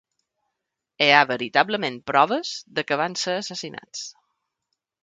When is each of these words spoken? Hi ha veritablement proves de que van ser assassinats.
Hi 1.05 1.09
ha 1.17 1.19
veritablement 1.33 2.01
proves 2.13 2.55
de 2.79 2.87
que 2.89 2.99
van 3.05 3.21
ser 3.27 3.39
assassinats. 3.45 4.07